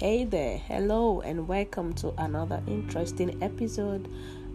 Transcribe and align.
Hey 0.00 0.24
there, 0.24 0.56
hello, 0.56 1.20
and 1.20 1.46
welcome 1.46 1.92
to 1.96 2.14
another 2.16 2.62
interesting 2.66 3.36
episode 3.42 4.10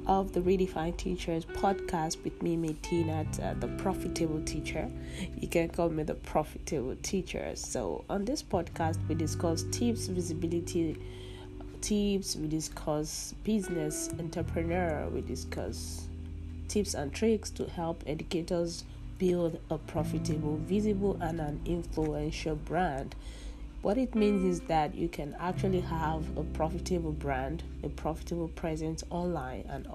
of 0.07 0.33
the 0.33 0.41
Redefined 0.41 0.97
Teachers 0.97 1.45
podcast 1.45 2.23
with 2.23 2.41
me, 2.41 2.57
Medina, 2.57 3.27
uh, 3.43 3.53
the 3.53 3.67
profitable 3.77 4.41
teacher. 4.41 4.89
You 5.39 5.47
can 5.47 5.69
call 5.69 5.89
me 5.89 6.01
the 6.01 6.15
profitable 6.15 6.95
teacher. 7.03 7.51
So, 7.53 8.05
on 8.09 8.25
this 8.25 8.41
podcast, 8.41 8.97
we 9.07 9.13
discuss 9.13 9.65
tips, 9.71 10.07
visibility 10.07 10.97
tips, 11.79 12.35
we 12.35 12.47
discuss 12.47 13.35
business, 13.43 14.09
entrepreneur, 14.17 15.07
we 15.09 15.21
discuss 15.21 16.07
tips 16.69 16.95
and 16.95 17.13
tricks 17.13 17.51
to 17.51 17.69
help 17.69 18.01
educators 18.07 18.83
build 19.19 19.59
a 19.69 19.77
profitable, 19.77 20.57
visible, 20.63 21.19
and 21.21 21.39
an 21.39 21.61
influential 21.67 22.55
brand. 22.55 23.13
What 23.85 23.99
it 23.99 24.15
means 24.15 24.43
is 24.43 24.61
that 24.61 24.95
you 24.95 25.07
can 25.07 25.35
actually 25.39 25.81
have 25.81 26.25
a 26.39 26.43
profitable 26.43 27.11
brand, 27.11 27.61
a 27.83 27.89
profitable 27.89 28.47
presence 28.47 29.03
online 29.11 29.63
and 29.69 29.87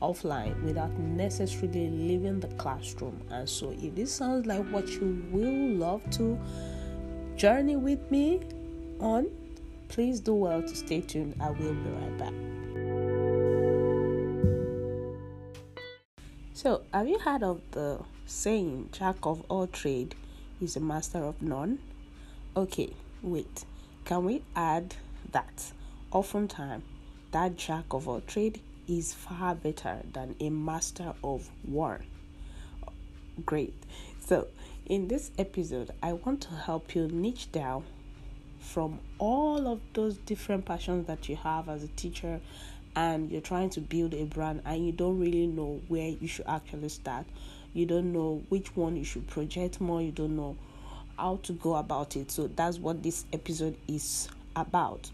offline 0.00 0.62
without 0.62 0.96
necessarily 1.00 1.90
leaving 1.90 2.38
the 2.38 2.46
classroom. 2.62 3.20
And 3.28 3.48
so, 3.48 3.72
if 3.72 3.96
this 3.96 4.12
sounds 4.12 4.46
like 4.46 4.64
what 4.68 4.86
you 4.86 5.26
will 5.32 5.70
love 5.70 6.08
to 6.10 6.38
journey 7.34 7.74
with 7.74 8.08
me 8.08 8.40
on, 9.00 9.26
please 9.88 10.20
do 10.20 10.34
well 10.34 10.62
to 10.62 10.76
stay 10.76 11.00
tuned. 11.00 11.34
I 11.40 11.50
will 11.50 11.74
be 11.74 11.90
right 11.90 12.18
back. 12.18 12.34
So, 16.52 16.82
have 16.94 17.08
you 17.08 17.18
heard 17.18 17.42
of 17.42 17.62
the 17.72 17.98
saying, 18.26 18.90
Jack 18.92 19.16
of 19.24 19.44
all 19.48 19.66
trade 19.66 20.14
is 20.62 20.76
a 20.76 20.80
master 20.80 21.18
of 21.18 21.42
none? 21.42 21.80
Okay, 22.56 22.92
wait, 23.22 23.64
can 24.04 24.24
we 24.24 24.42
add 24.54 24.94
that 25.32 25.72
oftentimes 26.12 26.84
that 27.32 27.56
jack 27.56 27.84
of 27.90 28.08
all 28.08 28.20
trade 28.22 28.60
is 28.88 29.12
far 29.12 29.54
better 29.54 29.98
than 30.12 30.34
a 30.40 30.50
master 30.50 31.12
of 31.22 31.48
one? 31.62 32.04
Great. 33.44 33.74
So, 34.20 34.48
in 34.86 35.08
this 35.08 35.30
episode, 35.38 35.90
I 36.02 36.14
want 36.14 36.40
to 36.42 36.50
help 36.50 36.94
you 36.94 37.08
niche 37.08 37.52
down 37.52 37.84
from 38.58 38.98
all 39.18 39.68
of 39.68 39.80
those 39.92 40.16
different 40.18 40.64
passions 40.64 41.06
that 41.06 41.28
you 41.28 41.36
have 41.36 41.68
as 41.68 41.82
a 41.82 41.88
teacher 41.88 42.40
and 42.96 43.30
you're 43.30 43.40
trying 43.40 43.70
to 43.70 43.80
build 43.80 44.14
a 44.14 44.24
brand 44.24 44.62
and 44.64 44.84
you 44.84 44.92
don't 44.92 45.18
really 45.18 45.46
know 45.46 45.80
where 45.88 46.08
you 46.08 46.26
should 46.26 46.46
actually 46.46 46.88
start. 46.88 47.26
You 47.74 47.86
don't 47.86 48.12
know 48.12 48.42
which 48.48 48.74
one 48.74 48.96
you 48.96 49.04
should 49.04 49.26
project 49.28 49.80
more, 49.80 50.02
you 50.02 50.10
don't 50.10 50.36
know 50.36 50.56
how 51.18 51.40
to 51.42 51.52
go 51.52 51.76
about 51.76 52.16
it. 52.16 52.30
So 52.30 52.46
that's 52.46 52.78
what 52.78 53.02
this 53.02 53.24
episode 53.32 53.76
is 53.86 54.28
about. 54.56 55.10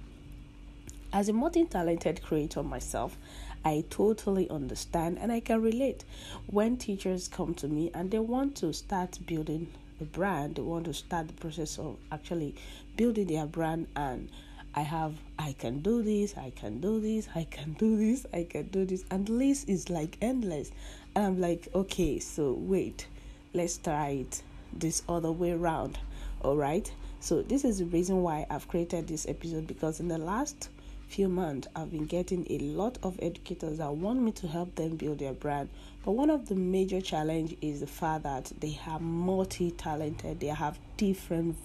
As 1.13 1.29
a 1.29 1.33
multi 1.33 1.65
talented 1.65 2.23
creator 2.23 2.63
myself, 2.63 3.17
I 3.65 3.85
totally 3.89 4.49
understand 4.51 5.19
and 5.19 5.33
I 5.33 5.41
can 5.41 5.63
relate 5.63 6.05
when 6.47 6.77
teachers 6.77 7.29
come 7.29 7.55
to 7.55 7.69
me 7.69 7.91
and 7.95 8.11
they 8.11 8.19
want 8.19 8.57
to 8.57 8.73
start 8.73 9.19
building 9.27 9.73
a 10.01 10.05
brand, 10.05 10.57
they 10.57 10.63
want 10.63 10.85
to 10.87 10.93
start 10.93 11.29
the 11.29 11.35
process 11.35 11.79
of 11.79 11.97
actually 12.13 12.55
building 12.97 13.29
their 13.29 13.47
brand 13.47 13.87
and 13.97 14.29
I 14.75 14.83
have 14.83 15.15
I 15.39 15.53
can 15.53 15.81
do 15.81 16.03
this, 16.03 16.37
I 16.37 16.51
can 16.51 16.81
do 16.81 17.01
this, 17.01 17.29
I 17.35 17.45
can 17.45 17.75
do 17.75 17.97
this, 17.97 18.27
I 18.33 18.43
can 18.43 18.67
do 18.67 18.85
this, 18.85 19.05
and 19.11 19.27
the 19.27 19.33
list 19.33 19.69
is 19.69 19.89
like 19.89 20.19
endless. 20.21 20.73
And 21.15 21.25
I'm 21.25 21.41
like, 21.41 21.69
okay, 21.75 22.19
so 22.19 22.55
wait, 22.55 23.07
let's 23.53 23.79
try 23.79 24.09
it 24.09 24.43
this 24.79 25.03
other 25.09 25.33
way 25.33 25.53
around. 25.53 25.99
All 26.43 26.57
right. 26.57 26.91
So 27.21 27.43
this 27.43 27.65
is 27.65 27.79
the 27.79 27.87
reason 27.87 28.23
why 28.23 28.47
I've 28.51 28.69
created 28.69 29.09
this 29.09 29.27
episode 29.27 29.67
because 29.67 30.01
in 30.01 30.09
the 30.09 30.19
last 30.19 30.69
few 31.09 31.29
months 31.29 31.69
I've 31.75 31.91
been 31.91 32.07
getting 32.07 32.47
a 32.51 32.59
lot 32.59 32.99
of 33.03 33.19
educators 33.23 33.79
that 33.79 33.95
want 33.95 34.21
me 34.21 34.33
to 34.33 34.47
help 34.47 34.75
them 34.75 34.97
build 34.97 35.21
their 35.21 35.33
brand. 35.33 35.71
But 36.05 36.13
one 36.13 36.29
of 36.31 36.49
the 36.49 36.55
major 36.55 37.01
challenge 37.01 37.57
is 37.63 37.81
the 37.81 37.87
fact 37.87 38.25
that 38.25 38.53
they 38.61 38.79
are 38.87 39.01
multi-talented. 39.01 40.41
They 40.41 40.49
have 40.49 40.79
different 40.97 41.57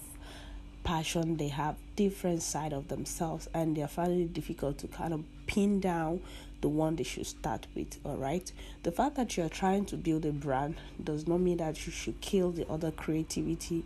passion 0.83 1.37
they 1.37 1.49
have 1.49 1.75
different 1.95 2.41
side 2.41 2.73
of 2.73 2.87
themselves 2.87 3.47
and 3.53 3.75
they're 3.75 3.87
finding 3.87 4.21
it 4.21 4.33
difficult 4.33 4.77
to 4.77 4.87
kind 4.87 5.13
of 5.13 5.23
pin 5.45 5.79
down 5.79 6.19
the 6.61 6.69
one 6.69 6.95
they 6.95 7.03
should 7.03 7.25
start 7.25 7.67
with 7.75 7.99
all 8.03 8.17
right 8.17 8.51
the 8.83 8.91
fact 8.91 9.15
that 9.15 9.37
you're 9.37 9.49
trying 9.49 9.85
to 9.85 9.95
build 9.95 10.25
a 10.25 10.31
brand 10.31 10.75
does 11.03 11.27
not 11.27 11.39
mean 11.39 11.57
that 11.57 11.85
you 11.85 11.91
should 11.91 12.19
kill 12.21 12.51
the 12.51 12.67
other 12.69 12.91
creativity 12.91 13.83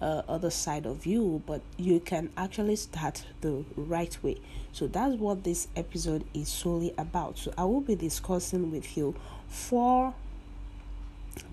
uh, 0.00 0.22
other 0.28 0.50
side 0.50 0.86
of 0.86 1.06
you 1.06 1.42
but 1.46 1.62
you 1.78 2.00
can 2.00 2.28
actually 2.36 2.76
start 2.76 3.24
the 3.40 3.64
right 3.76 4.16
way. 4.22 4.36
So 4.72 4.86
that's 4.86 5.14
what 5.14 5.44
this 5.44 5.68
episode 5.76 6.24
is 6.34 6.48
solely 6.48 6.92
about. 6.98 7.38
So 7.38 7.54
i 7.56 7.64
will 7.64 7.80
be 7.80 7.94
discussing 7.94 8.70
with 8.70 8.96
you 8.96 9.14
four 9.48 10.14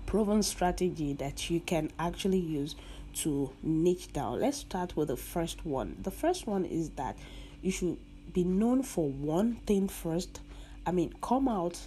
proven 0.06 0.42
strategy 0.42 1.14
that 1.14 1.50
you 1.50 1.60
can 1.60 1.90
actually 1.98 2.38
use 2.38 2.76
to 3.14 3.50
niche 3.62 4.12
down. 4.12 4.40
Let's 4.40 4.58
start 4.58 4.96
with 4.96 5.08
the 5.08 5.16
first 5.16 5.64
one. 5.64 5.96
The 6.02 6.10
first 6.10 6.46
one 6.46 6.64
is 6.64 6.90
that 6.90 7.16
you 7.62 7.70
should 7.70 7.96
be 8.32 8.44
known 8.44 8.82
for 8.82 9.08
one 9.08 9.56
thing 9.66 9.88
first 9.88 10.40
I 10.84 10.90
mean, 10.90 11.14
come 11.22 11.46
out 11.48 11.78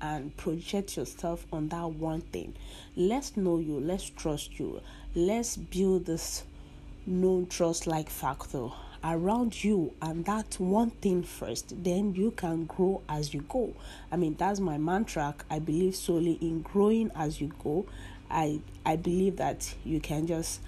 and 0.00 0.34
project 0.36 0.96
yourself 0.96 1.46
on 1.52 1.68
that 1.68 1.90
one 1.90 2.22
thing. 2.22 2.54
Let's 2.96 3.36
know 3.36 3.58
you, 3.58 3.78
let's 3.78 4.08
trust 4.08 4.58
you, 4.58 4.80
let's 5.14 5.56
build 5.56 6.06
this 6.06 6.44
known 7.06 7.46
trust 7.46 7.86
like 7.86 8.08
factor 8.08 8.68
around 9.04 9.62
you 9.62 9.92
and 10.02 10.24
that 10.24 10.54
one 10.58 10.90
thing 10.90 11.22
first. 11.22 11.82
Then 11.84 12.14
you 12.14 12.30
can 12.32 12.64
grow 12.64 13.02
as 13.08 13.34
you 13.34 13.42
go. 13.42 13.74
I 14.10 14.16
mean 14.16 14.34
that's 14.38 14.60
my 14.60 14.78
mantra. 14.78 15.34
I 15.50 15.58
believe 15.58 15.94
solely 15.94 16.38
in 16.40 16.62
growing 16.62 17.10
as 17.14 17.40
you 17.40 17.52
go. 17.62 17.86
I 18.30 18.60
i 18.84 18.96
believe 18.96 19.36
that 19.36 19.74
you 19.84 20.00
can 20.00 20.26
just 20.26 20.60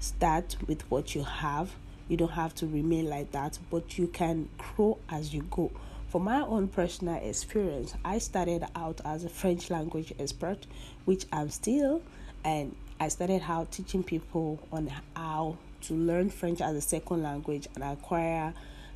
start 0.00 0.56
with 0.66 0.82
what 0.90 1.14
you 1.14 1.24
have. 1.24 1.72
You 2.08 2.16
don't 2.16 2.32
have 2.32 2.54
to 2.56 2.66
remain 2.66 3.08
like 3.08 3.32
that 3.32 3.58
but 3.70 3.98
you 3.98 4.06
can 4.06 4.48
grow 4.58 4.98
as 5.08 5.32
you 5.34 5.42
go 5.50 5.70
for 6.12 6.20
my 6.20 6.42
own 6.42 6.68
personal 6.68 7.14
experience, 7.26 7.94
I 8.04 8.18
started 8.18 8.66
out 8.76 9.00
as 9.02 9.24
a 9.24 9.30
French 9.30 9.70
language 9.70 10.12
expert, 10.18 10.66
which 11.06 11.24
I'm 11.32 11.48
still, 11.48 12.02
and 12.44 12.76
I 13.00 13.08
started 13.08 13.40
out 13.48 13.72
teaching 13.72 14.04
people 14.04 14.60
on 14.70 14.92
how 15.16 15.56
to 15.84 15.94
learn 15.94 16.28
French 16.28 16.60
as 16.60 16.76
a 16.76 16.82
second 16.82 17.22
language 17.22 17.66
and 17.74 17.82
acquire 17.82 18.52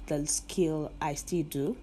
the 0.09 0.27
skill 0.27 0.93
I 1.01 1.15
still 1.15 1.45
do. 1.45 1.79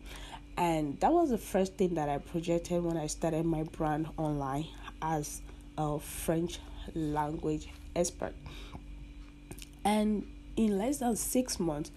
And 0.55 0.99
that 0.99 1.11
was 1.11 1.31
the 1.31 1.39
first 1.39 1.77
thing 1.77 1.95
that 1.95 2.09
I 2.09 2.19
projected 2.19 2.83
when 2.83 2.95
I 2.95 3.07
started 3.07 3.44
my 3.44 3.63
brand 3.63 4.09
online 4.17 4.67
as 5.01 5.41
a 5.79 5.97
French 5.97 6.59
language 6.94 7.69
expert. 7.95 8.35
And 9.83 10.27
in 10.57 10.77
less 10.77 11.00
than 11.00 11.15
six 11.15 11.59
months, 11.59 11.89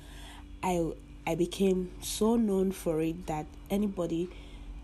I 0.62 0.92
I 1.26 1.34
became 1.34 1.91
so 2.00 2.37
known 2.37 2.70
for 2.70 3.00
it 3.00 3.26
that 3.26 3.47
anybody 3.69 4.31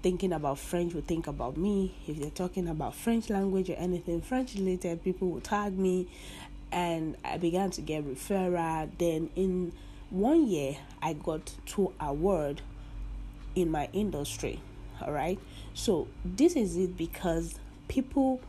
thinking 0.03 0.33
about 0.33 0.59
French 0.59 0.93
would 0.95 1.07
think 1.07 1.29
about 1.29 1.57
me. 1.57 1.95
If 2.09 2.19
they're 2.19 2.31
talking 2.31 2.67
about 2.67 2.97
French 2.97 3.31
language 3.31 3.71
or 3.71 3.75
anything 3.75 4.21
French 4.21 4.55
related, 4.55 5.05
people 5.05 5.29
would 5.29 5.45
tag 5.45 5.79
me, 5.79 6.09
and 6.73 7.17
I 7.25 7.39
began 7.39 7.71
to 7.73 7.81
get 7.81 8.05
referral. 8.05 8.91
Then 8.99 9.31
in 9.37 9.73
one 10.11 10.49
year, 10.49 10.77
I 11.01 11.13
got 11.13 11.53
two 11.65 11.93
award 12.01 12.63
in 13.55 13.71
my 13.71 13.89
industry. 13.93 14.61
All 15.01 15.13
right, 15.13 15.39
so 15.75 16.09
this 16.25 16.57
is 16.57 16.77
it 16.77 16.97
because 16.97 17.59
people 17.89 18.41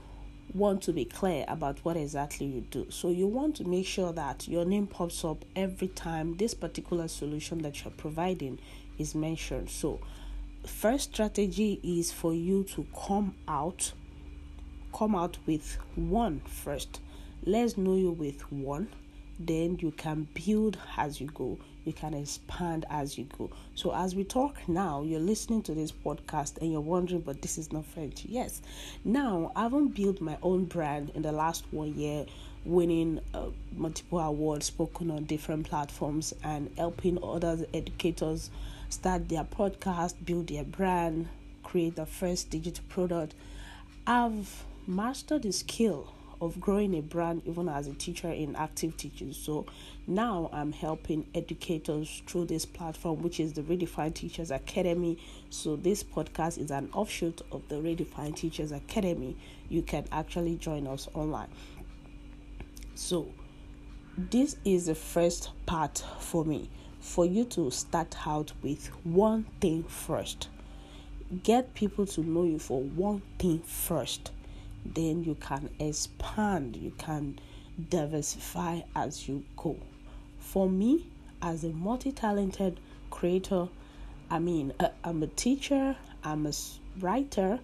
want 0.53 0.81
to 0.83 0.93
be 0.93 1.05
clear 1.05 1.45
about 1.47 1.79
what 1.83 1.97
exactly 1.97 2.45
you 2.45 2.61
do. 2.61 2.87
So 2.89 3.09
you 3.09 3.27
want 3.27 3.55
to 3.57 3.63
make 3.63 3.85
sure 3.85 4.13
that 4.13 4.47
your 4.47 4.65
name 4.65 4.87
pops 4.87 5.23
up 5.25 5.43
every 5.55 5.87
time 5.87 6.37
this 6.37 6.53
particular 6.53 7.07
solution 7.07 7.61
that 7.63 7.83
you're 7.83 7.93
providing 7.93 8.59
is 8.97 9.15
mentioned. 9.15 9.69
So 9.69 9.99
first 10.65 11.13
strategy 11.13 11.79
is 11.83 12.11
for 12.11 12.33
you 12.33 12.63
to 12.75 12.85
come 13.07 13.35
out 13.47 13.93
come 14.93 15.15
out 15.15 15.37
with 15.47 15.77
one 15.95 16.39
first. 16.41 16.99
Let's 17.45 17.77
know 17.77 17.95
you 17.95 18.11
with 18.11 18.51
one 18.51 18.89
then 19.39 19.77
you 19.81 19.91
can 19.91 20.27
build 20.33 20.77
as 20.97 21.19
you 21.19 21.27
go 21.27 21.57
you 21.85 21.93
can 21.93 22.13
expand 22.13 22.85
as 22.89 23.17
you 23.17 23.27
go. 23.37 23.49
So 23.75 23.93
as 23.93 24.15
we 24.15 24.23
talk 24.23 24.57
now 24.67 25.03
you're 25.03 25.19
listening 25.19 25.61
to 25.63 25.73
this 25.73 25.91
podcast 25.91 26.57
and 26.59 26.71
you're 26.71 26.81
wondering 26.81 27.21
but 27.21 27.41
this 27.41 27.57
is 27.57 27.71
not 27.71 27.85
french. 27.85 28.25
Yes. 28.25 28.61
Now 29.03 29.51
i 29.55 29.63
haven't 29.63 29.89
built 29.89 30.21
my 30.21 30.37
own 30.41 30.65
brand 30.65 31.11
in 31.15 31.21
the 31.21 31.31
last 31.31 31.65
one 31.71 31.93
year 31.95 32.25
winning 32.65 33.19
uh, 33.33 33.47
multiple 33.75 34.19
awards 34.19 34.67
spoken 34.67 35.11
on 35.11 35.25
different 35.25 35.67
platforms 35.67 36.33
and 36.43 36.71
helping 36.77 37.21
other 37.21 37.65
educators 37.73 38.49
start 38.89 39.27
their 39.27 39.43
podcast 39.43 40.13
build 40.23 40.47
their 40.47 40.63
brand 40.63 41.27
create 41.63 41.95
the 41.95 42.05
first 42.05 42.51
digital 42.51 42.83
product. 42.87 43.33
I've 44.05 44.63
mastered 44.85 45.41
the 45.41 45.51
skill 45.51 46.13
of 46.43 46.59
growing 46.59 46.93
a 46.95 47.01
brand 47.01 47.41
even 47.45 47.69
as 47.69 47.87
a 47.87 47.93
teacher 47.93 48.29
in 48.29 48.55
active 48.55 48.97
teaching. 48.97 49.31
So 49.31 49.65
now 50.07 50.49
I'm 50.51 50.73
helping 50.73 51.25
educators 51.33 52.21
through 52.27 52.45
this 52.45 52.65
platform, 52.65 53.21
which 53.21 53.39
is 53.39 53.53
the 53.53 53.61
Redefined 53.61 54.15
Teachers 54.15 54.51
Academy. 54.51 55.17
So 55.49 55.77
this 55.77 56.03
podcast 56.03 56.57
is 56.57 56.69
an 56.69 56.89
offshoot 56.93 57.41
of 57.51 57.67
the 57.69 57.75
Redefined 57.75 58.35
Teachers 58.35 58.73
Academy. 58.73 59.37
You 59.69 59.83
can 59.83 60.05
actually 60.11 60.55
join 60.55 60.85
us 60.85 61.07
online. 61.13 61.49
So 62.95 63.29
this 64.17 64.57
is 64.65 64.87
the 64.87 64.95
first 64.95 65.51
part 65.65 66.03
for 66.19 66.43
me 66.43 66.69
for 66.99 67.25
you 67.25 67.45
to 67.45 67.71
start 67.71 68.15
out 68.27 68.51
with 68.61 68.87
one 69.05 69.45
thing 69.61 69.83
first. 69.83 70.49
Get 71.41 71.73
people 71.73 72.05
to 72.07 72.21
know 72.21 72.43
you 72.43 72.59
for 72.59 72.81
one 72.81 73.21
thing 73.39 73.59
first. 73.59 74.31
Then 74.85 75.23
you 75.23 75.35
can 75.35 75.69
expand, 75.79 76.75
you 76.75 76.91
can 76.97 77.39
diversify 77.89 78.81
as 78.95 79.27
you 79.27 79.43
go. 79.55 79.77
For 80.39 80.69
me, 80.69 81.07
as 81.41 81.63
a 81.63 81.69
multi 81.69 82.11
talented 82.11 82.79
creator, 83.09 83.67
I 84.29 84.39
mean, 84.39 84.73
uh, 84.79 84.89
I'm 85.03 85.23
a 85.23 85.27
teacher, 85.27 85.95
I'm 86.23 86.45
a 86.45 86.53
writer, 86.99 87.59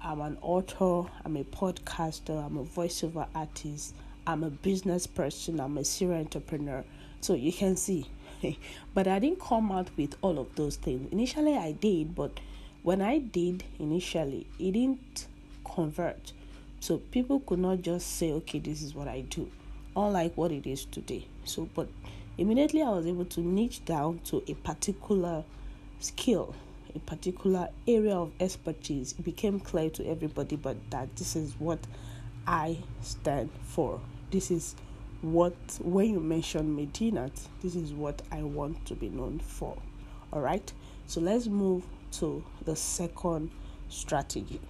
I'm 0.00 0.20
an 0.20 0.38
author, 0.42 1.10
I'm 1.24 1.36
a 1.36 1.44
podcaster, 1.44 2.44
I'm 2.44 2.58
a 2.58 2.64
voiceover 2.64 3.26
artist, 3.34 3.94
I'm 4.26 4.44
a 4.44 4.50
business 4.50 5.06
person, 5.06 5.60
I'm 5.60 5.78
a 5.78 5.84
serial 5.84 6.20
entrepreneur. 6.20 6.84
So 7.20 7.34
you 7.34 7.52
can 7.52 7.76
see 7.76 8.06
but 8.94 9.06
I 9.06 9.18
didn't 9.18 9.40
come 9.40 9.72
out 9.72 9.88
with 9.96 10.16
all 10.22 10.38
of 10.38 10.54
those 10.56 10.76
things. 10.76 11.10
Initially, 11.12 11.56
I 11.56 11.72
did, 11.72 12.14
but 12.14 12.40
when 12.82 13.00
I 13.00 13.18
did 13.18 13.64
initially, 13.78 14.46
it 14.58 14.72
didn't 14.72 15.26
convert. 15.64 16.32
So 16.80 16.98
people 16.98 17.40
could 17.40 17.58
not 17.58 17.82
just 17.82 18.16
say, 18.18 18.32
okay, 18.32 18.58
this 18.58 18.82
is 18.82 18.94
what 18.94 19.08
I 19.08 19.22
do, 19.22 19.50
unlike 19.96 20.36
what 20.36 20.52
it 20.52 20.66
is 20.66 20.84
today. 20.84 21.26
So, 21.44 21.68
but 21.74 21.88
immediately 22.36 22.82
I 22.82 22.90
was 22.90 23.06
able 23.06 23.24
to 23.24 23.40
niche 23.40 23.84
down 23.84 24.20
to 24.24 24.42
a 24.48 24.54
particular 24.54 25.44
skill, 26.00 26.54
a 26.94 26.98
particular 26.98 27.68
area 27.88 28.16
of 28.16 28.32
expertise. 28.38 29.14
It 29.18 29.24
became 29.24 29.60
clear 29.60 29.90
to 29.90 30.06
everybody, 30.06 30.56
but 30.56 30.76
that 30.90 31.16
this 31.16 31.36
is 31.36 31.54
what 31.58 31.78
I 32.46 32.78
stand 33.00 33.50
for. 33.62 34.00
This 34.30 34.50
is 34.50 34.76
what 35.22 35.54
when 35.80 36.10
you 36.10 36.20
mention 36.20 36.76
Medinat, 36.76 37.32
this 37.62 37.74
is 37.74 37.94
what 37.94 38.20
I 38.30 38.42
want 38.42 38.84
to 38.86 38.94
be 38.94 39.08
known 39.08 39.38
for. 39.38 39.76
All 40.32 40.42
right, 40.42 40.70
so 41.06 41.20
let's 41.20 41.46
move 41.46 41.84
to 42.12 42.44
the 42.64 42.76
second 42.76 43.50
strategy. 43.88 44.60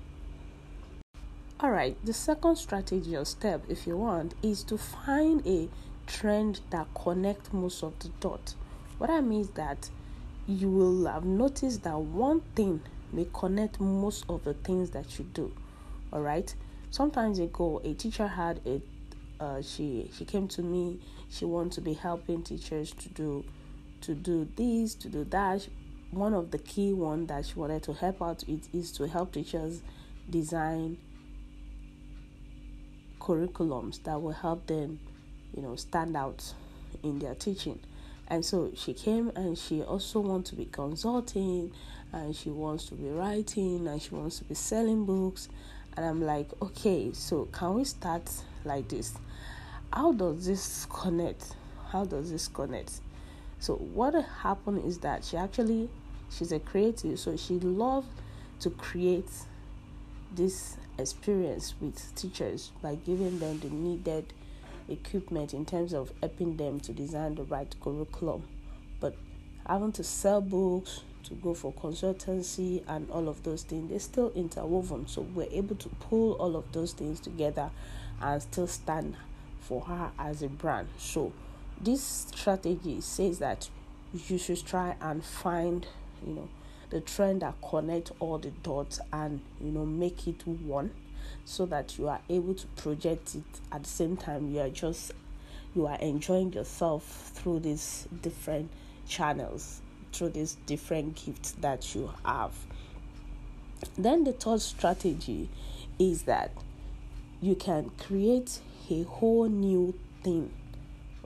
All 1.64 1.70
right, 1.70 1.96
the 2.04 2.12
second 2.12 2.56
strategy 2.56 3.16
or 3.16 3.24
step, 3.24 3.64
if 3.70 3.86
you 3.86 3.96
want, 3.96 4.34
is 4.42 4.62
to 4.64 4.76
find 4.76 5.40
a 5.46 5.70
trend 6.06 6.60
that 6.68 6.88
connect 6.94 7.54
most 7.54 7.82
of 7.82 7.98
the 8.00 8.08
dots. 8.20 8.54
What 8.98 9.08
I 9.08 9.22
mean 9.22 9.40
is 9.40 9.48
that 9.52 9.88
you 10.46 10.68
will 10.68 11.06
have 11.06 11.24
noticed 11.24 11.84
that 11.84 11.98
one 11.98 12.42
thing 12.54 12.82
may 13.14 13.26
connect 13.32 13.80
most 13.80 14.26
of 14.28 14.44
the 14.44 14.52
things 14.52 14.90
that 14.90 15.18
you 15.18 15.24
do. 15.32 15.54
All 16.12 16.20
right. 16.20 16.54
Sometimes 16.90 17.38
ago, 17.38 17.80
a 17.82 17.94
teacher 17.94 18.26
had 18.26 18.60
a 18.66 18.82
uh, 19.42 19.62
she 19.62 20.10
she 20.14 20.26
came 20.26 20.46
to 20.48 20.62
me. 20.62 21.00
She 21.30 21.46
wanted 21.46 21.72
to 21.72 21.80
be 21.80 21.94
helping 21.94 22.42
teachers 22.42 22.92
to 22.92 23.08
do 23.08 23.42
to 24.02 24.14
do 24.14 24.46
this, 24.54 24.94
to 24.96 25.08
do 25.08 25.24
that. 25.30 25.66
One 26.10 26.34
of 26.34 26.50
the 26.50 26.58
key 26.58 26.92
one 26.92 27.26
that 27.28 27.46
she 27.46 27.54
wanted 27.54 27.84
to 27.84 27.94
help 27.94 28.20
out 28.20 28.44
with 28.46 28.68
is 28.74 28.92
to 28.98 29.08
help 29.08 29.32
teachers 29.32 29.80
design 30.28 30.98
curriculums 33.24 34.02
that 34.04 34.20
will 34.20 34.32
help 34.32 34.66
them, 34.66 35.00
you 35.56 35.62
know, 35.62 35.76
stand 35.76 36.16
out 36.16 36.52
in 37.02 37.18
their 37.18 37.34
teaching. 37.34 37.78
And 38.28 38.44
so 38.44 38.72
she 38.74 38.94
came 38.94 39.30
and 39.34 39.56
she 39.56 39.82
also 39.82 40.20
wants 40.20 40.50
to 40.50 40.56
be 40.56 40.66
consulting 40.66 41.72
and 42.12 42.34
she 42.34 42.50
wants 42.50 42.86
to 42.86 42.94
be 42.94 43.08
writing 43.08 43.86
and 43.86 44.00
she 44.00 44.14
wants 44.14 44.38
to 44.38 44.44
be 44.44 44.54
selling 44.54 45.04
books. 45.04 45.48
And 45.96 46.04
I'm 46.04 46.22
like, 46.22 46.48
okay, 46.60 47.12
so 47.12 47.46
can 47.52 47.74
we 47.74 47.84
start 47.84 48.30
like 48.64 48.88
this? 48.88 49.14
how 49.94 50.12
does 50.12 50.44
this 50.46 50.86
connect? 50.90 51.54
How 51.90 52.04
does 52.04 52.30
this 52.30 52.48
connect? 52.48 53.00
So 53.60 53.76
what 53.76 54.14
happened 54.42 54.84
is 54.84 54.98
that 54.98 55.24
she 55.24 55.36
actually 55.36 55.88
she's 56.30 56.50
a 56.50 56.58
creative, 56.58 57.18
so 57.18 57.36
she 57.36 57.54
loved 57.60 58.08
to 58.60 58.70
create 58.70 59.30
this 60.34 60.76
experience 60.98 61.74
with 61.80 62.14
teachers 62.14 62.70
by 62.82 62.94
giving 62.94 63.38
them 63.38 63.60
the 63.60 63.68
needed 63.68 64.32
equipment 64.88 65.54
in 65.54 65.64
terms 65.64 65.92
of 65.92 66.12
helping 66.20 66.56
them 66.56 66.80
to 66.80 66.92
design 66.92 67.34
the 67.34 67.44
right 67.44 67.74
curriculum. 67.80 68.44
But 69.00 69.16
having 69.66 69.92
to 69.92 70.04
sell 70.04 70.40
books, 70.40 71.02
to 71.24 71.34
go 71.34 71.54
for 71.54 71.72
consultancy 71.72 72.82
and 72.86 73.10
all 73.10 73.28
of 73.28 73.42
those 73.42 73.62
things, 73.62 73.90
they're 73.90 73.98
still 73.98 74.30
interwoven. 74.34 75.06
So 75.06 75.22
we're 75.22 75.48
able 75.50 75.76
to 75.76 75.88
pull 75.88 76.32
all 76.34 76.56
of 76.56 76.70
those 76.72 76.92
things 76.92 77.20
together 77.20 77.70
and 78.20 78.42
still 78.42 78.66
stand 78.66 79.16
for 79.60 79.80
her 79.82 80.10
as 80.18 80.42
a 80.42 80.48
brand. 80.48 80.88
So 80.98 81.32
this 81.80 82.02
strategy 82.34 83.00
says 83.00 83.38
that 83.38 83.68
you 84.28 84.38
should 84.38 84.64
try 84.64 84.96
and 85.00 85.24
find, 85.24 85.86
you 86.26 86.34
know, 86.34 86.48
the 86.90 87.00
trend 87.00 87.42
that 87.42 87.54
connect 87.68 88.12
all 88.20 88.38
the 88.38 88.50
dots 88.62 89.00
and 89.12 89.40
you 89.60 89.70
know 89.70 89.84
make 89.84 90.26
it 90.26 90.46
one 90.46 90.90
so 91.44 91.66
that 91.66 91.98
you 91.98 92.08
are 92.08 92.20
able 92.28 92.54
to 92.54 92.66
project 92.68 93.34
it 93.34 93.42
at 93.72 93.82
the 93.82 93.88
same 93.88 94.16
time 94.16 94.52
you 94.52 94.60
are 94.60 94.68
just 94.68 95.12
you 95.74 95.86
are 95.86 95.98
enjoying 95.98 96.52
yourself 96.52 97.32
through 97.34 97.58
these 97.60 98.06
different 98.22 98.70
channels 99.06 99.80
through 100.12 100.28
these 100.28 100.56
different 100.66 101.14
gifts 101.24 101.52
that 101.52 101.94
you 101.94 102.10
have 102.24 102.52
then 103.98 104.24
the 104.24 104.32
third 104.32 104.60
strategy 104.60 105.48
is 105.98 106.22
that 106.22 106.50
you 107.40 107.54
can 107.54 107.90
create 107.98 108.60
a 108.90 109.02
whole 109.02 109.48
new 109.48 109.94
thing. 110.22 110.50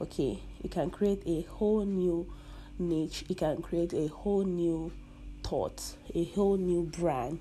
Okay, 0.00 0.40
you 0.62 0.68
can 0.68 0.90
create 0.90 1.22
a 1.26 1.42
whole 1.42 1.84
new 1.84 2.26
niche, 2.78 3.24
you 3.28 3.34
can 3.34 3.62
create 3.62 3.92
a 3.92 4.08
whole 4.08 4.44
new 4.44 4.90
thought, 5.48 5.94
a 6.14 6.24
whole 6.24 6.58
new 6.58 6.82
brand 6.82 7.40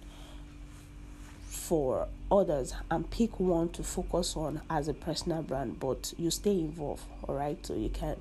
for 1.42 2.08
others 2.32 2.74
and 2.90 3.10
pick 3.12 3.38
one 3.38 3.68
to 3.68 3.84
focus 3.84 4.38
on 4.38 4.62
as 4.70 4.88
a 4.88 4.94
personal 4.94 5.42
brand, 5.42 5.78
but 5.78 6.14
you 6.18 6.32
stay 6.32 6.52
involved, 6.52 7.04
all 7.28 7.36
right? 7.36 7.66
So 7.66 7.74
you 7.74 7.90
can, 7.90 8.16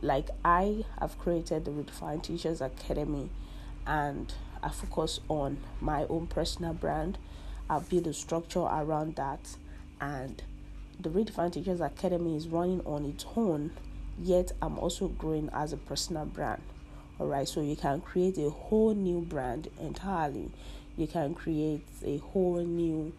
like, 0.00 0.28
I 0.44 0.84
have 1.00 1.18
created 1.18 1.64
the 1.64 1.72
Redefined 1.72 2.22
Teachers 2.22 2.60
Academy 2.60 3.28
and 3.88 4.32
I 4.62 4.68
focus 4.68 5.18
on 5.28 5.58
my 5.80 6.04
own 6.04 6.28
personal 6.28 6.72
brand. 6.72 7.18
I 7.68 7.80
build 7.80 8.06
a 8.06 8.12
structure 8.12 8.60
around 8.60 9.16
that 9.16 9.56
and 10.00 10.40
the 11.00 11.08
Redefined 11.08 11.54
Teachers 11.54 11.80
Academy 11.80 12.36
is 12.36 12.46
running 12.46 12.82
on 12.86 13.04
its 13.04 13.26
own, 13.34 13.72
yet 14.22 14.52
I'm 14.62 14.78
also 14.78 15.08
growing 15.08 15.50
as 15.52 15.72
a 15.72 15.76
personal 15.76 16.24
brand. 16.24 16.62
All 17.20 17.28
right, 17.28 17.46
so 17.46 17.60
you 17.60 17.76
can 17.76 18.00
create 18.00 18.38
a 18.38 18.50
whole 18.50 18.92
new 18.92 19.20
brand 19.20 19.68
entirely. 19.80 20.50
You 20.96 21.06
can 21.06 21.34
create 21.34 21.86
a 22.04 22.18
whole 22.18 22.60
new 22.64 23.12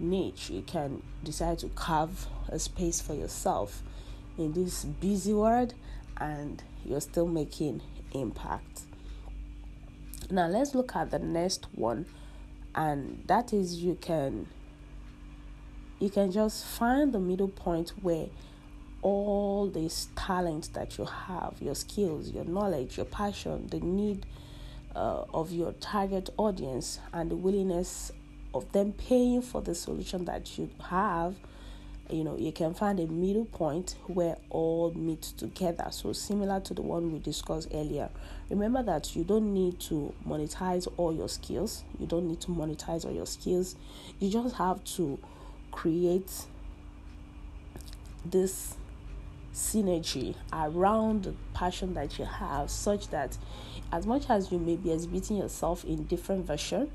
niche. 0.00 0.50
You 0.50 0.62
can 0.62 1.02
decide 1.22 1.60
to 1.60 1.68
carve 1.68 2.26
a 2.48 2.58
space 2.58 3.00
for 3.00 3.14
yourself 3.14 3.82
in 4.36 4.52
this 4.52 4.84
busy 4.84 5.32
world, 5.32 5.74
and 6.16 6.62
you're 6.84 7.00
still 7.00 7.28
making 7.28 7.82
impact. 8.12 8.82
Now, 10.28 10.48
let's 10.48 10.74
look 10.74 10.96
at 10.96 11.12
the 11.12 11.20
next 11.20 11.66
one, 11.72 12.06
and 12.74 13.22
that 13.26 13.52
is 13.52 13.82
you 13.82 13.96
can 14.00 14.48
you 16.00 16.10
can 16.10 16.30
just 16.30 16.64
find 16.64 17.12
the 17.12 17.20
middle 17.20 17.48
point 17.48 17.92
where 18.02 18.26
all 19.02 19.68
these 19.68 20.08
talents 20.16 20.68
that 20.68 20.98
you 20.98 21.04
have, 21.04 21.54
your 21.60 21.74
skills, 21.74 22.30
your 22.30 22.44
knowledge, 22.44 22.96
your 22.96 23.06
passion, 23.06 23.66
the 23.68 23.80
need 23.80 24.26
uh, 24.94 25.24
of 25.32 25.52
your 25.52 25.72
target 25.74 26.30
audience, 26.36 26.98
and 27.12 27.30
the 27.30 27.36
willingness 27.36 28.10
of 28.54 28.70
them 28.72 28.92
paying 28.92 29.42
for 29.42 29.60
the 29.60 29.74
solution 29.74 30.24
that 30.24 30.58
you 30.58 30.70
have, 30.88 31.36
you 32.10 32.22
know, 32.22 32.36
you 32.36 32.52
can 32.52 32.72
find 32.72 33.00
a 33.00 33.06
middle 33.06 33.44
point 33.46 33.96
where 34.06 34.36
all 34.50 34.92
meet 34.94 35.22
together. 35.22 35.88
So, 35.90 36.12
similar 36.12 36.60
to 36.60 36.74
the 36.74 36.82
one 36.82 37.12
we 37.12 37.18
discussed 37.18 37.68
earlier. 37.74 38.08
Remember 38.48 38.82
that 38.84 39.16
you 39.16 39.24
don't 39.24 39.52
need 39.52 39.80
to 39.80 40.14
monetize 40.26 40.86
all 40.96 41.12
your 41.12 41.28
skills, 41.28 41.82
you 41.98 42.06
don't 42.06 42.28
need 42.28 42.40
to 42.42 42.48
monetize 42.48 43.04
all 43.04 43.12
your 43.12 43.26
skills, 43.26 43.74
you 44.20 44.30
just 44.30 44.54
have 44.56 44.82
to 44.84 45.18
create 45.72 46.30
this 48.24 48.76
synergy 49.72 50.34
around 50.52 51.24
the 51.24 51.34
passion 51.54 51.94
that 51.94 52.18
you 52.18 52.24
have 52.24 52.70
such 52.70 53.08
that 53.08 53.36
as 53.92 54.06
much 54.06 54.28
as 54.28 54.50
you 54.50 54.58
may 54.58 54.76
be 54.76 54.92
exhibiting 54.92 55.38
yourself 55.38 55.84
in 55.84 56.04
different 56.04 56.46
version 56.46 56.90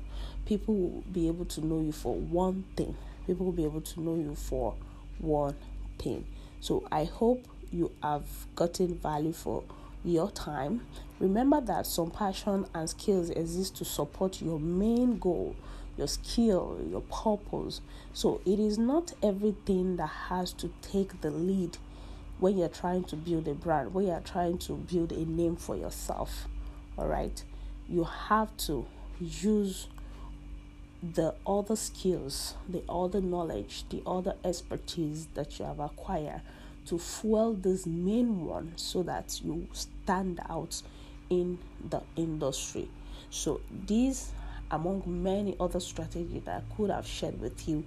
people 0.46 0.74
will 0.74 1.04
be 1.12 1.28
able 1.28 1.44
to 1.44 1.64
know 1.64 1.80
you 1.80 1.92
for 1.92 2.14
one 2.14 2.64
thing 2.76 2.96
people 3.26 3.46
will 3.46 3.52
be 3.52 3.64
able 3.64 3.80
to 3.80 4.00
know 4.00 4.14
you 4.14 4.34
for 4.34 4.74
one 5.18 5.54
thing. 5.98 6.26
So 6.60 6.86
I 6.90 7.04
hope 7.04 7.46
you 7.70 7.90
have 8.02 8.24
gotten 8.54 8.96
value 8.98 9.32
for 9.32 9.62
your 10.04 10.30
time. 10.30 10.86
Remember 11.20 11.60
that 11.60 11.86
some 11.86 12.10
passion 12.10 12.66
and 12.74 12.90
skills 12.90 13.30
exist 13.30 13.76
to 13.76 13.84
support 13.84 14.42
your 14.42 14.58
main 14.58 15.18
goal, 15.18 15.54
your 15.96 16.08
skill, 16.08 16.78
your 16.90 17.02
purpose. 17.02 17.80
So 18.12 18.40
it 18.44 18.58
is 18.58 18.78
not 18.78 19.12
everything 19.22 19.96
that 19.96 20.10
has 20.28 20.52
to 20.54 20.70
take 20.82 21.20
the 21.20 21.30
lead 21.30 21.78
when 22.42 22.58
you're 22.58 22.68
trying 22.68 23.04
to 23.04 23.14
build 23.14 23.46
a 23.46 23.54
brand, 23.54 23.94
when 23.94 24.04
you're 24.08 24.18
trying 24.18 24.58
to 24.58 24.72
build 24.72 25.12
a 25.12 25.24
name 25.24 25.54
for 25.54 25.76
yourself. 25.76 26.48
All 26.98 27.06
right, 27.06 27.40
you 27.88 28.02
have 28.02 28.56
to 28.66 28.84
use 29.20 29.86
the 31.14 31.36
other 31.46 31.76
skills, 31.76 32.54
the 32.68 32.82
other 32.88 33.20
knowledge, 33.20 33.84
the 33.90 34.02
other 34.04 34.34
expertise 34.44 35.28
that 35.34 35.56
you 35.60 35.64
have 35.66 35.78
acquired 35.78 36.42
to 36.86 36.98
fuel 36.98 37.54
this 37.54 37.86
main 37.86 38.44
one 38.44 38.72
so 38.74 39.04
that 39.04 39.40
you 39.44 39.68
stand 39.72 40.40
out 40.50 40.82
in 41.30 41.60
the 41.90 42.02
industry. 42.16 42.88
So, 43.30 43.60
these, 43.86 44.32
among 44.68 45.04
many 45.06 45.54
other 45.60 45.78
strategies 45.78 46.42
that 46.42 46.64
I 46.64 46.76
could 46.76 46.90
have 46.90 47.06
shared 47.06 47.40
with 47.40 47.68
you, 47.68 47.84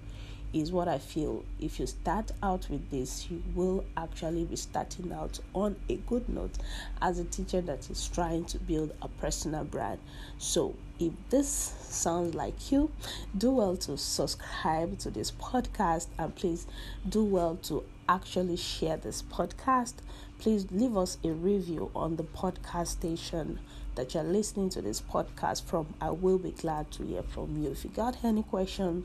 is 0.60 0.72
what 0.72 0.88
I 0.88 0.98
feel. 0.98 1.44
If 1.60 1.78
you 1.78 1.86
start 1.86 2.32
out 2.42 2.68
with 2.70 2.90
this, 2.90 3.30
you 3.30 3.42
will 3.54 3.84
actually 3.94 4.44
be 4.44 4.56
starting 4.56 5.12
out 5.12 5.38
on 5.54 5.76
a 5.90 5.96
good 5.96 6.28
note 6.30 6.56
as 7.02 7.18
a 7.18 7.24
teacher 7.24 7.60
that 7.60 7.90
is 7.90 8.08
trying 8.08 8.46
to 8.46 8.58
build 8.58 8.94
a 9.02 9.08
personal 9.08 9.64
brand. 9.64 9.98
So, 10.38 10.74
if 10.98 11.12
this 11.28 11.48
sounds 11.48 12.34
like 12.34 12.72
you, 12.72 12.90
do 13.36 13.50
well 13.50 13.76
to 13.76 13.98
subscribe 13.98 14.98
to 15.00 15.10
this 15.10 15.30
podcast 15.30 16.06
and 16.18 16.34
please 16.34 16.66
do 17.06 17.22
well 17.22 17.56
to 17.64 17.84
actually 18.08 18.56
share 18.56 18.96
this 18.96 19.20
podcast. 19.22 19.96
Please 20.38 20.66
leave 20.70 20.96
us 20.96 21.18
a 21.22 21.32
review 21.32 21.90
on 21.94 22.16
the 22.16 22.24
podcast 22.24 22.88
station 22.88 23.58
that 23.94 24.14
you're 24.14 24.22
listening 24.22 24.70
to 24.70 24.80
this 24.80 25.02
podcast 25.02 25.64
from. 25.64 25.94
I 26.00 26.10
will 26.10 26.38
be 26.38 26.52
glad 26.52 26.90
to 26.92 27.02
hear 27.02 27.22
from 27.22 27.62
you. 27.62 27.70
If 27.72 27.84
you 27.84 27.90
got 27.90 28.24
any 28.24 28.42
question, 28.42 29.04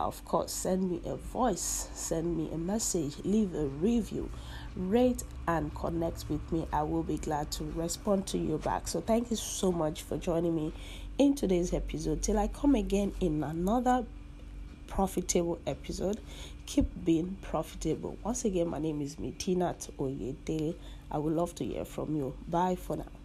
of 0.00 0.24
course, 0.24 0.52
send 0.52 0.90
me 0.90 1.00
a 1.04 1.16
voice, 1.16 1.88
send 1.92 2.36
me 2.36 2.50
a 2.52 2.58
message, 2.58 3.16
leave 3.24 3.54
a 3.54 3.66
review, 3.66 4.30
rate 4.76 5.22
and 5.46 5.74
connect 5.74 6.28
with 6.28 6.52
me. 6.52 6.66
I 6.72 6.82
will 6.82 7.02
be 7.02 7.18
glad 7.18 7.50
to 7.52 7.64
respond 7.74 8.26
to 8.28 8.38
you 8.38 8.58
back. 8.58 8.88
So, 8.88 9.00
thank 9.00 9.30
you 9.30 9.36
so 9.36 9.72
much 9.72 10.02
for 10.02 10.16
joining 10.16 10.54
me 10.54 10.72
in 11.18 11.34
today's 11.34 11.72
episode. 11.72 12.22
Till 12.22 12.38
I 12.38 12.48
come 12.48 12.74
again 12.74 13.12
in 13.20 13.42
another 13.42 14.06
profitable 14.86 15.58
episode, 15.66 16.20
keep 16.66 16.86
being 17.04 17.36
profitable. 17.42 18.18
Once 18.22 18.44
again, 18.44 18.68
my 18.68 18.78
name 18.78 19.00
is 19.00 19.16
Medinat 19.16 19.90
Oyedele. 19.98 20.74
I 21.10 21.18
would 21.18 21.34
love 21.34 21.54
to 21.56 21.64
hear 21.64 21.84
from 21.84 22.16
you. 22.16 22.34
Bye 22.48 22.74
for 22.76 22.96
now. 22.96 23.17